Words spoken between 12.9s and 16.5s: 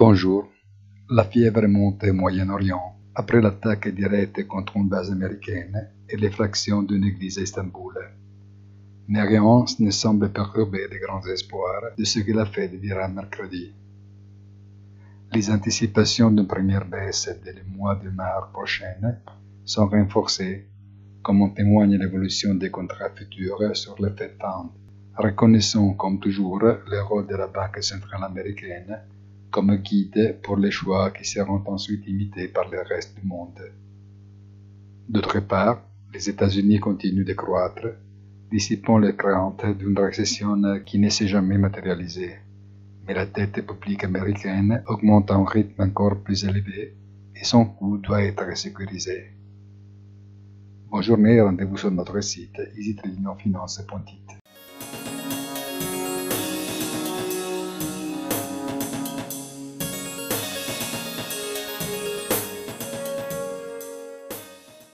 mercredi. Les anticipations d'une